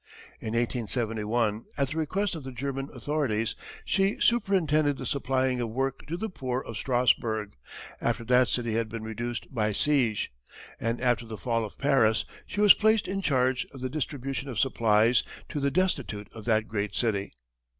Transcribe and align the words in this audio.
In 0.39 0.55
1871, 0.55 1.65
at 1.77 1.91
the 1.91 1.97
request 1.99 2.33
of 2.33 2.43
the 2.43 2.51
German 2.51 2.89
authorities, 2.91 3.53
she 3.85 4.19
superintended 4.19 4.97
the 4.97 5.05
supplying 5.05 5.61
of 5.61 5.69
work 5.69 6.07
to 6.07 6.17
the 6.17 6.27
poor 6.27 6.59
of 6.59 6.75
Strasburg, 6.77 7.53
after 8.01 8.23
that 8.23 8.47
city 8.47 8.73
had 8.73 8.89
been 8.89 9.03
reduced 9.03 9.53
by 9.53 9.71
siege; 9.71 10.33
and 10.79 10.99
after 11.01 11.27
the 11.27 11.37
fall 11.37 11.63
of 11.63 11.77
Paris, 11.77 12.25
she 12.47 12.61
was 12.61 12.73
placed 12.73 13.07
in 13.07 13.21
charge 13.21 13.67
of 13.75 13.81
the 13.81 13.91
distribution 13.91 14.49
of 14.49 14.57
supplies 14.57 15.21
to 15.49 15.59
the 15.59 15.69
destitute 15.69 16.29
of 16.33 16.45
that 16.45 16.67
great 16.67 16.95
city. 16.95 17.33